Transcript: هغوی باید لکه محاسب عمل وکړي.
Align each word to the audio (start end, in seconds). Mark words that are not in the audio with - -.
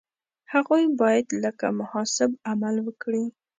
هغوی 0.53 0.83
باید 1.01 1.27
لکه 1.43 1.67
محاسب 1.79 2.29
عمل 2.49 2.75
وکړي. 2.83 3.23